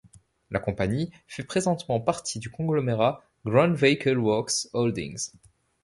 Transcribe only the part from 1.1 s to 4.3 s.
fait présentement partie du conglomérat Grand Vehicle